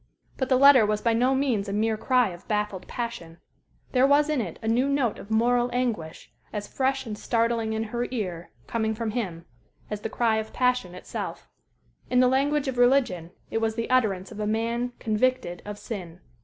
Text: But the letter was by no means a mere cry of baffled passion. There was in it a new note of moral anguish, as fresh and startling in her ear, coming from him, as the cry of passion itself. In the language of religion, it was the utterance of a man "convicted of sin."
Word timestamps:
But 0.35 0.49
the 0.49 0.57
letter 0.57 0.83
was 0.83 0.99
by 0.99 1.13
no 1.13 1.35
means 1.35 1.69
a 1.69 1.73
mere 1.73 1.95
cry 1.95 2.29
of 2.29 2.47
baffled 2.47 2.87
passion. 2.87 3.37
There 3.91 4.07
was 4.07 4.31
in 4.31 4.41
it 4.41 4.57
a 4.63 4.67
new 4.67 4.89
note 4.89 5.19
of 5.19 5.29
moral 5.29 5.69
anguish, 5.73 6.31
as 6.51 6.67
fresh 6.67 7.05
and 7.05 7.15
startling 7.15 7.73
in 7.73 7.83
her 7.83 8.07
ear, 8.09 8.49
coming 8.65 8.95
from 8.95 9.11
him, 9.11 9.45
as 9.91 10.01
the 10.01 10.09
cry 10.09 10.37
of 10.37 10.53
passion 10.53 10.95
itself. 10.95 11.47
In 12.09 12.19
the 12.19 12.27
language 12.27 12.67
of 12.67 12.79
religion, 12.79 13.29
it 13.51 13.59
was 13.59 13.75
the 13.75 13.91
utterance 13.91 14.31
of 14.31 14.39
a 14.39 14.47
man 14.47 14.93
"convicted 14.97 15.61
of 15.65 15.77
sin." 15.77 16.19